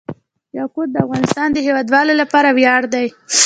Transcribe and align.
یاقوت 0.57 0.89
د 0.91 0.97
افغانستان 1.05 1.47
د 1.53 1.57
هیوادوالو 1.67 2.13
لپاره 2.21 2.49
ویاړ 2.57 2.81
دی. 2.93 3.07